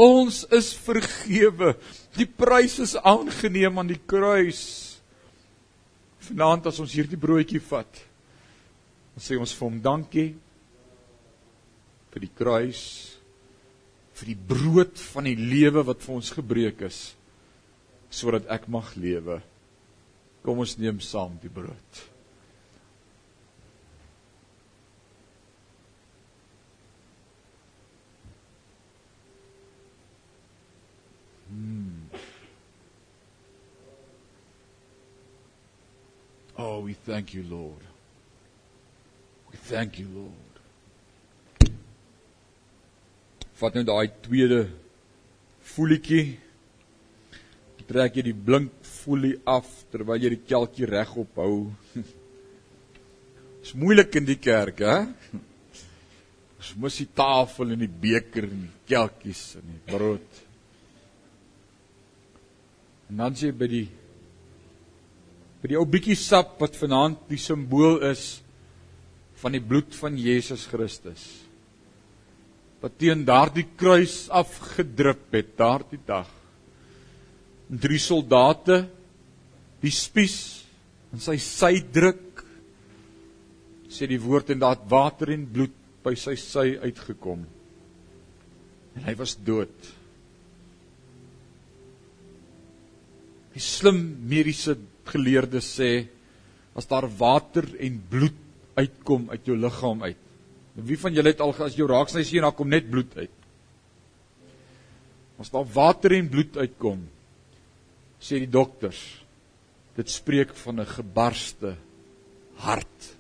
[0.01, 1.75] Ons is vergewe.
[2.17, 4.63] Die prys is aangeneem aan die kruis.
[6.29, 8.03] Vanaand as ons hierdie broodjie vat,
[9.15, 10.29] dan sê ons vir hom dankie
[12.11, 12.85] vir die kruis
[14.21, 17.01] vir die brood van die lewe wat vir ons gebreek is
[18.11, 19.39] sodat ek mag lewe.
[20.43, 22.01] Kom ons neem saam die brood.
[36.61, 37.83] Oh, we thank you, Lord.
[39.51, 40.51] We thank you, Lord.
[43.61, 44.61] vat nou daai tweede
[45.75, 46.39] voelietjie.
[47.91, 51.57] Trek jy die blink voelie af terwyl jy die kelkie regop hou.
[53.61, 55.41] Dis moeilik in die kerk, hè?
[56.61, 60.41] Ons moet die tafel en die beker en die kelkies en die brood.
[63.11, 63.89] En dan sê by die
[65.61, 68.41] by die ou bietjie sap wat vanaand die simbool is
[69.43, 71.25] van die bloed van Jesus Christus
[72.81, 76.29] wat teen daardie kruis afgedrup het daardie dag.
[77.71, 78.83] En drie soldate
[79.85, 80.39] die spies
[81.13, 82.45] in sy sy druk
[83.91, 87.43] sê die woord en daad water en bloed by sy sy uitgekom.
[88.97, 89.75] En hy was dood.
[93.53, 93.99] Die slim
[94.31, 94.77] mediese
[95.13, 95.93] geleerdes sê
[96.79, 98.37] as daar water en bloed
[98.79, 100.27] uitkom uit jou liggaam uit
[100.75, 103.33] Wie van julle het al as jou raaksny sien dan kom net bloed uit.
[105.41, 107.03] As daar water en bloed uitkom,
[108.21, 109.01] sê die dokters,
[109.97, 111.77] dit spreek van 'n gebarste
[112.61, 113.17] hart.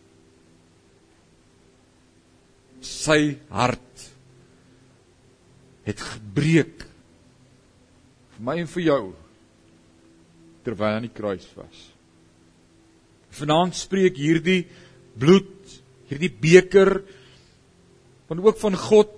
[2.80, 4.10] Sy hart
[5.84, 6.84] het gebreek
[8.36, 9.14] vir my en vir jou
[10.64, 11.86] terwyl hy aan die kruis was.
[13.38, 14.64] Vanaand spreek hierdie
[15.20, 15.78] bloed,
[16.10, 17.00] hierdie beker
[18.30, 19.16] want ook van God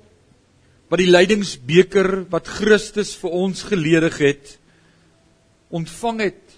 [0.93, 4.55] wat die lydingsbeker wat Christus vir ons geledig het
[5.73, 6.57] ontvang het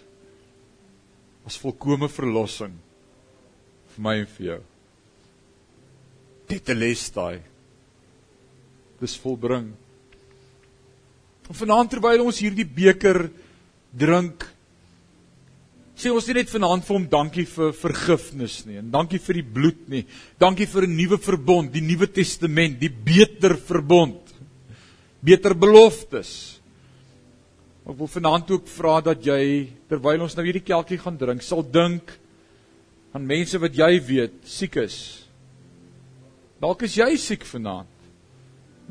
[1.47, 2.75] as volkomme verlossing
[3.95, 4.61] vir my en vir jou.
[6.51, 7.39] Dit les daai.
[9.01, 9.69] Dis volbring.
[11.45, 13.29] Vanaand terwyl ons hierdie beker
[13.95, 14.47] drink
[15.95, 19.47] sê ons nie net vanaand vir hom dankie vir vergifnis nie en dankie vir die
[19.57, 20.05] bloed nie.
[20.39, 24.21] Dankie vir 'n nuwe verbond, die Nuwe Testament, die beter verbond.
[25.23, 26.61] Beter beloftes.
[27.85, 31.63] Ek wil vanaand ook vra dat jy terwyl ons nou hierdie kelkie gaan drink, sal
[31.63, 32.19] dink
[33.13, 35.29] aan mense wat jy weet siek is.
[36.61, 37.91] Dalk is jy siek vanaand.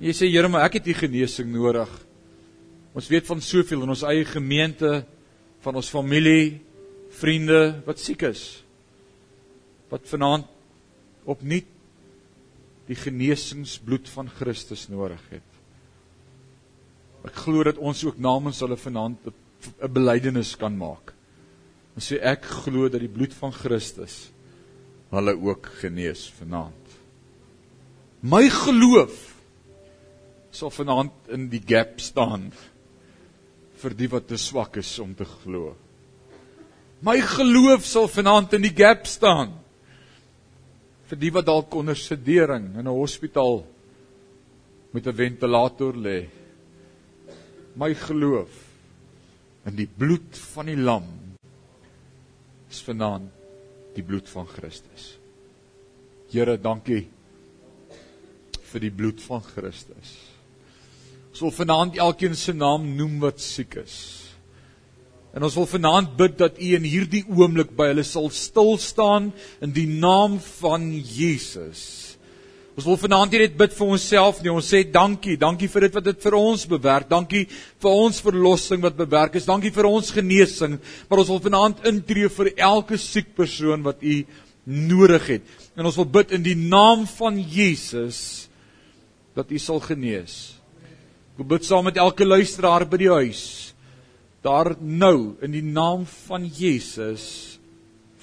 [0.02, 1.90] Jy sê Here, maar ek het u genesing nodig.
[2.94, 5.06] Ons weet van soveel in ons eie gemeente,
[5.66, 6.62] van ons familie,
[7.14, 8.64] vriende wat siek is
[9.94, 10.50] wat vanaand
[11.30, 11.70] opnuut
[12.90, 15.50] die genesingsbloed van Christus nodig het.
[17.24, 21.14] Ek glo dat ons ook namens hulle vanaand 'n belydenis kan maak.
[21.96, 24.32] Ons sê ek glo dat die bloed van Christus
[25.14, 26.84] hulle ook genees vanaand.
[28.22, 29.36] My geloof
[30.52, 32.52] sal vanaand in die gap staan
[33.82, 35.76] vir die wat te swak is om te glo.
[37.04, 39.52] My geloof sal vanaand in die gap staan
[41.10, 43.66] vir die wat dalk onder sedering in 'n hospitaal
[44.94, 46.30] met 'n ventilator lê.
[47.76, 48.54] My geloof
[49.66, 51.04] in die bloed van die lam
[52.70, 53.30] is vanaand
[53.96, 55.18] die bloed van Christus.
[56.32, 57.08] Here, dankie
[58.72, 60.18] vir die bloed van Christus.
[61.30, 64.23] Ons wil vanaand elkeen se naam noem wat siek is.
[65.34, 69.32] En ons wil vanaand bid dat U in hierdie oomblik by hulle sal stil staan
[69.66, 72.14] in die naam van Jesus.
[72.78, 75.98] Ons wil vanaand nie net bid vir onsself nie, ons sê dankie, dankie vir dit
[75.98, 77.10] wat dit vir ons bewerk.
[77.10, 79.50] Dankie vir ons verlossing wat bewerk is.
[79.50, 80.80] Dankie vir ons genesing.
[81.10, 84.22] Maar ons wil vanaand intree vir elke siek persoon wat U
[84.70, 85.54] nodig het.
[85.74, 88.48] En ons wil bid in die naam van Jesus
[89.34, 90.60] dat U sal genees.
[91.42, 93.73] Ek bid saam met elke luisteraar by die huis
[94.44, 97.58] daar nou in die naam van Jesus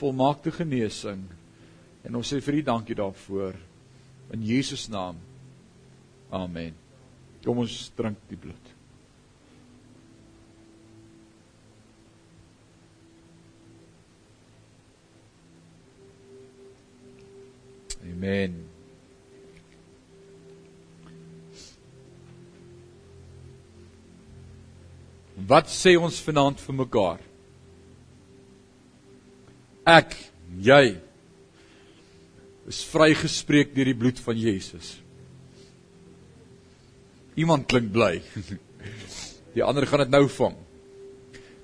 [0.01, 1.25] volmaakte genesing.
[2.05, 3.57] En ons sê vir U dankie daarvoor
[4.37, 5.19] in Jesus naam.
[6.31, 6.77] Amen.
[7.45, 8.77] Kom ons drink die bloed.
[18.01, 18.70] Amen.
[25.49, 27.21] Wat sê ons vanaand vir mekaar?
[29.89, 30.17] Ek,
[30.61, 30.97] jy
[32.71, 34.99] is vrygespreek deur die bloed van Jesus.
[37.41, 38.19] Iemand klink bly.
[39.55, 40.55] Die ander gaan dit nou vang.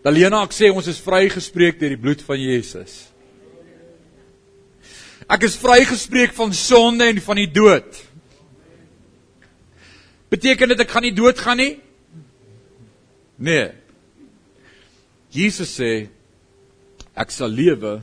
[0.03, 2.97] Dalena ek sê ons is vrygespreek deur die bloed van Jesus.
[5.31, 8.01] Ek is vrygespreek van sonde en van die dood.
[10.35, 11.73] Beteken dit ek gaan nie doodgaan nie?
[13.38, 13.72] Nee.
[15.31, 16.09] Jesus sê
[17.16, 17.99] ek sal lewe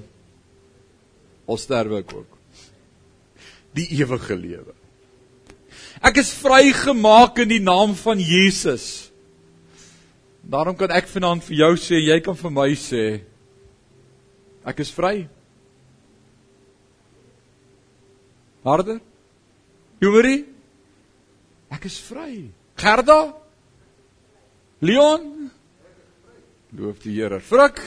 [1.49, 2.39] al sterwe ek ook.
[3.73, 4.75] Die ewige lewe.
[6.03, 9.09] Ek is vrygemaak in die naam van Jesus.
[10.43, 13.05] Daarom kan ek vanaand vir jou sê, jy kan vir my sê
[14.67, 15.25] ek is vry.
[18.63, 18.99] Harder?
[20.03, 20.43] Joerie?
[21.71, 22.51] Ek is vry.
[22.79, 23.42] Gerda?
[24.83, 25.51] Leon?
[26.75, 27.39] Loof die Here.
[27.39, 27.79] Frik?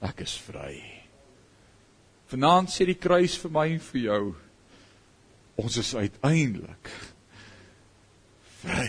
[0.00, 0.78] Ek is vry.
[2.30, 4.22] Vanaand sê die kruis vir my en vir jou
[5.60, 6.90] ons is uiteindelik
[8.62, 8.86] vry.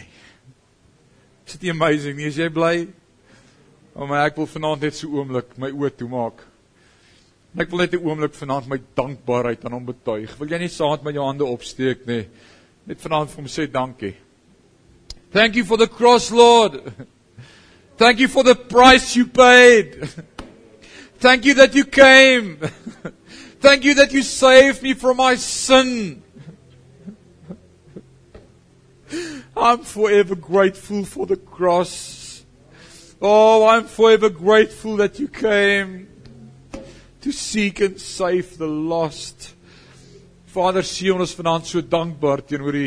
[1.48, 2.16] Is dit amazing?
[2.20, 2.88] Nie is jy bly?
[3.96, 6.44] Oh my ek wil vanaand net so oomblik my oë toemaak.
[7.58, 10.40] Ek wil net 'n oomblik vanaand my dankbaarheid aan hom betuig.
[10.40, 12.06] Wil jy net saam met jou hande opsteek?
[12.06, 12.30] Nee?
[12.86, 14.16] Net vanaand vir hom sê dankie.
[15.32, 16.82] Thank you for the cross, Lord.
[17.98, 20.10] Thank you for the price you paid.
[21.20, 22.58] Thank you that you came.
[23.60, 26.24] Thank you that you saved me from my sin.
[29.56, 32.46] I'm forever grateful for the cross.
[33.20, 36.08] Oh, I'm forever grateful that you came
[37.22, 39.56] to seek and save the lost.
[40.54, 42.78] Vader, sien ons vanaand so dankbaar teenoor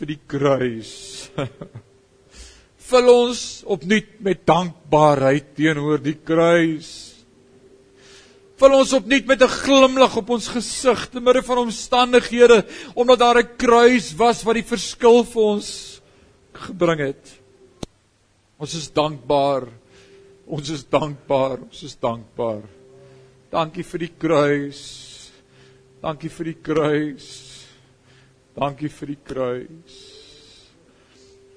[0.00, 0.92] vir die kruis.
[2.90, 6.88] Vul ons opnuut met dankbaarheid teenoor die kruis.
[8.60, 13.38] Vul ons opnuut met 'n glimlag op ons gesig te midde van omstandighede omdat daar
[13.40, 16.00] 'n kruis was wat die verskil vir ons
[16.52, 17.24] gebring het.
[18.58, 19.68] Ons is dankbaar.
[20.46, 21.60] Ons is dankbaar.
[21.60, 22.62] Ons is dankbaar.
[23.50, 25.30] Dankie vir die kruis.
[26.02, 27.49] Dankie vir die kruis.
[28.60, 29.94] Dankie vir die kruis.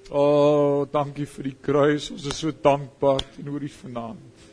[0.08, 2.06] O, oh, dankie vir die kruis.
[2.14, 4.46] Ons is so dankbaar teenoor U vanaand.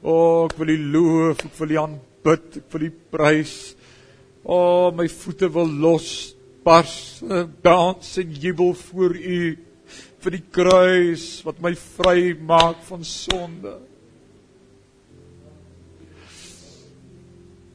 [0.00, 3.54] O, oh, ek wil U loof, ek wil U aanbid, ek wil U prys.
[4.40, 6.08] O, oh, my voete wil los
[6.64, 7.20] bars,
[7.60, 9.42] dans en jubel voor U
[10.20, 13.76] vir die kruis wat my vry maak van sonde.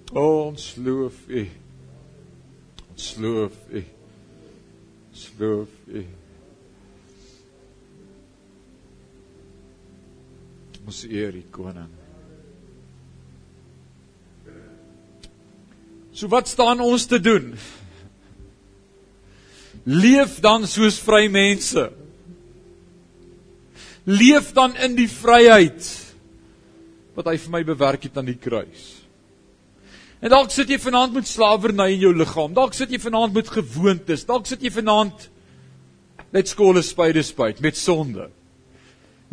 [0.10, 1.46] O, ons loof U.
[2.96, 3.92] Ons loof U.
[5.16, 6.02] Ons loof U.
[10.86, 11.94] Ons eer U koning.
[16.16, 17.54] So wat staan ons te doen?
[19.88, 21.88] Leef dan soos vry mense.
[24.04, 25.92] Leef dan in die vryheid
[27.16, 29.05] wat hy vir my bewerk het aan die kruis.
[30.26, 32.56] En dalk sit jy vanaand met slawerny in jou liggaam.
[32.58, 34.26] Dalk sit jy vanaand met gewoontes.
[34.26, 35.30] Dalk sit jy vanaand
[36.36, 38.32] a spade a spade met sonde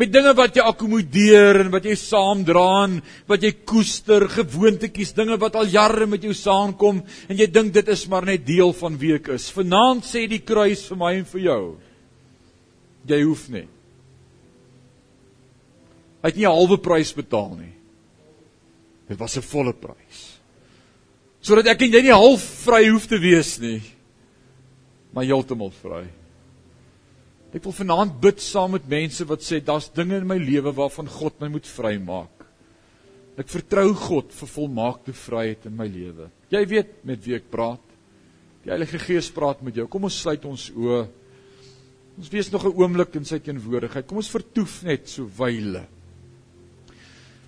[0.01, 2.97] met dinge wat jy akkommodeer en wat jy saamdra en
[3.31, 7.93] wat jy koester, gewoontetjies, dinge wat al jare met jou saamkom en jy dink dit
[7.93, 9.51] is maar net deel van wie ek is.
[9.53, 11.63] Vanaand sê die kruis vir my en vir jou.
[13.13, 13.67] Jy hoef nie.
[16.23, 17.75] Hy het nie 'n halwe prys betaal nie.
[19.09, 20.32] Dit was 'n volle prys.
[21.43, 23.81] Sodat ek en jy nie half vry hoef te wees nie,
[25.11, 26.05] maar heeltemal vry.
[27.53, 31.11] Ek wil vanaand bid saam met mense wat sê daar's dinge in my lewe waarvan
[31.11, 32.47] God my moet vrymaak.
[33.43, 36.29] Ek vertrou God vir volmaakte vryheid in my lewe.
[36.53, 37.83] Jy weet met wie ek praat.
[38.63, 39.89] Die Heilige Gees praat met jou.
[39.91, 41.03] Kom ons sluit ons oë.
[42.23, 44.07] Ons wees nog 'n oomblik in sy teenwoordigheid.
[44.07, 45.89] Kom ons vertoef net so wyle.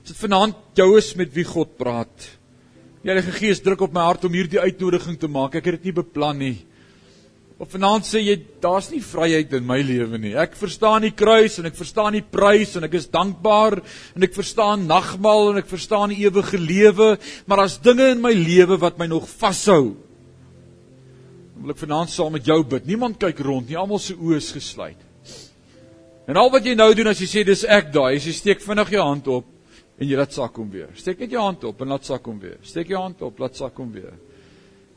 [0.03, 2.31] As dit vanaand jou is met wie God praat.
[3.05, 5.59] Die Heilige Gees druk op my hart om hierdie uitnodiging te maak.
[5.59, 6.55] Ek het dit nie beplan nie.
[7.61, 10.33] Of vanaand sê jy daar's nie vryheid in my lewe nie.
[10.41, 14.33] Ek verstaan die kruis en ek verstaan die prys en ek is dankbaar en ek
[14.33, 17.13] verstaan nagmaal en ek verstaan ewige lewe,
[17.45, 19.93] maar daar's dinge in my lewe wat my nog vashou.
[21.61, 22.89] Wil ek vanaand saam met jou bid.
[22.89, 25.11] Niemand kyk rond nie, almal se oë is gesluit.
[26.25, 28.65] En al wat jy nou doen as jy sê dis ek daai, is jy steek
[28.65, 29.54] vinnig jou hand op
[29.99, 30.91] en jy laat sak hom weer.
[30.99, 32.59] Steek net jou hand op en laat sak hom weer.
[32.67, 34.15] Steek jou hand op, laat sak hom weer.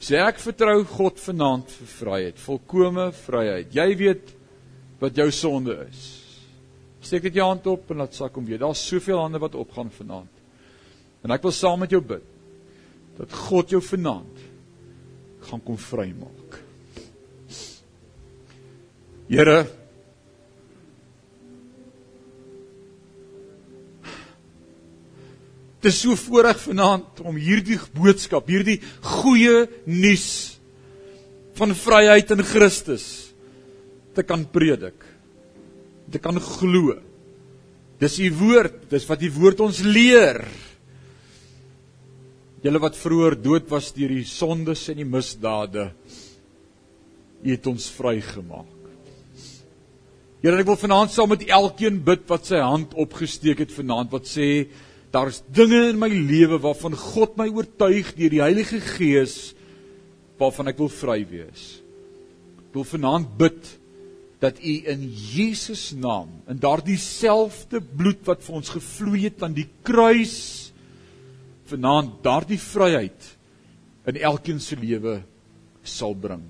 [0.02, 3.74] Sê ek vertrou God vanaand vir vryheid, volkomme vryheid.
[3.74, 4.34] Jy weet
[5.02, 6.02] wat jou sonde is.
[7.02, 8.62] Steek dit jou hand op en laat sak hom weer.
[8.62, 10.34] Daar's soveel hande wat opgaan vanaand.
[11.26, 12.26] En ek wil saam met jou bid
[13.18, 14.44] dat God jou vanaand
[15.48, 16.58] gaan kom vrymaak.
[19.28, 19.66] Here
[25.78, 30.30] Dit is so voorreg vanaand om hierdie boodskap, hierdie goeie nuus
[31.58, 33.06] van vryheid in Christus
[34.18, 34.98] te kan predik.
[36.10, 36.96] Te kan glo.
[38.02, 40.42] Dis u woord, dis wat u woord ons leer.
[42.66, 45.92] Julle wat vroeër dood was deur die sondes en die misdade,
[47.46, 48.74] u het ons vrygemaak.
[50.42, 54.30] Here, ek wil vanaand saam met elkeen bid wat sy hand opgesteek het vanaand wat
[54.30, 54.68] sê
[55.14, 59.54] daar's dinge in my lewe waarvan God my oortuig deur die Heilige Gees
[60.38, 61.68] waarvan ek wil vry wees.
[62.68, 63.72] Ek wil vanaand bid
[64.44, 69.56] dat U in Jesus naam in daardie selfde bloed wat vir ons gevloei het aan
[69.58, 70.38] die kruis
[71.68, 73.32] vanaand daardie vryheid
[74.08, 75.20] in elkeen se lewe
[75.84, 76.44] sal bring.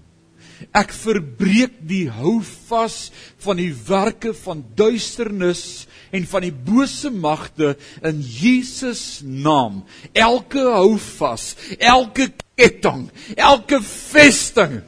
[0.76, 3.12] Ek verbreek die houvas
[3.44, 5.86] van die werke van duisternis
[6.16, 9.84] en van die bose magte in Jesus naam.
[10.14, 14.80] Elke houvas, elke ketting, elke vesting,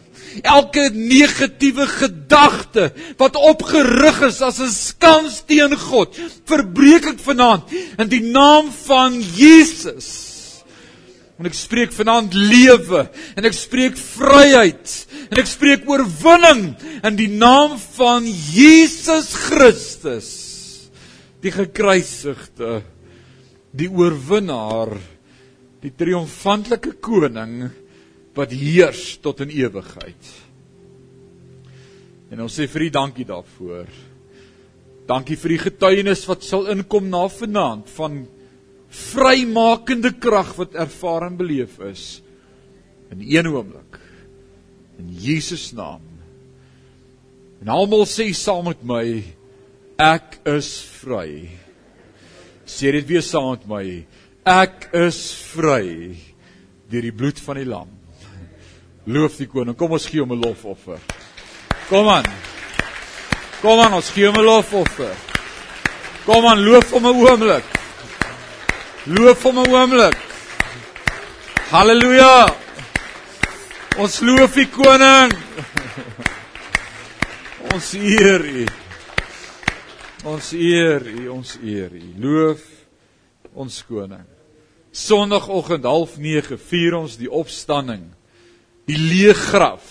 [0.41, 2.89] elke negatiewe gedagte
[3.22, 6.15] wat opgerig is as 'n skans teen God,
[6.45, 10.28] verbreek ek vanaand in die naam van Jesus.
[11.39, 13.05] En ek spreek vanaand lewe
[13.39, 14.95] en ek spreek vryheid
[15.29, 16.73] en ek spreek oorwinning
[17.07, 20.31] in die naam van Jesus Christus
[21.39, 22.81] die gekruisigde
[23.71, 24.97] die oorwinnaar
[25.79, 27.69] die triomfantelike koning
[28.35, 30.31] wat heers tot in ewigheid.
[32.29, 33.87] En ons sê vir U dankie daarvoor.
[35.09, 38.19] Dankie vir die getuienis wat sal inkom na vanaand van
[38.89, 42.21] vrymakende krag wat ervaar en beleef is
[43.11, 43.99] in een oomblik
[44.99, 46.01] in Jesus naam.
[47.61, 49.05] En almal sê saam met my
[49.99, 51.47] ek is vry.
[52.67, 53.85] Sê dit weer saam met my
[54.49, 55.21] ek is
[55.53, 56.17] vry
[56.89, 57.89] deur die bloed van die lam.
[59.09, 59.77] Loof die koning.
[59.77, 60.99] Kom ons gee hom 'n lofoffer.
[61.89, 62.27] Kom aan.
[63.61, 65.15] Kom aan, ons gee hom 'n lofoffer.
[66.25, 67.78] Kom aan, loof hom 'n oomblik.
[69.10, 70.18] Loof hom 'n oomblik.
[71.72, 72.55] Halleluja.
[73.97, 75.34] Ons loof die koning.
[77.74, 78.66] Ons eer U.
[80.24, 82.03] Ons eer U, ons eer U.
[82.22, 82.62] Loof
[83.53, 84.28] ons koning.
[84.91, 88.12] Sondagoggend 09:30 vier ons die opstanding.
[88.86, 89.89] Die leë graf.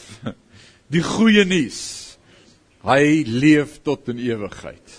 [0.94, 2.18] Die goeie nuus.
[2.86, 4.97] Hy leef tot in ewigheid.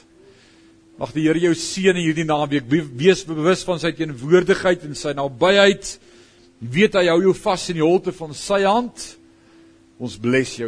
[1.00, 2.66] Mag die Here jou seën in hierdie naweek.
[3.00, 5.94] Wees bewus van sy teenwoordigheid en sy nabyheid.
[6.60, 9.06] Weet hy hou jou vas in die holte van sy hand.
[9.96, 10.68] Ons bless jou.